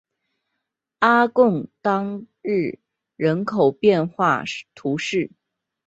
[1.01, 2.79] 阿贡当日
[3.17, 4.43] 人口变化
[4.73, 5.29] 图示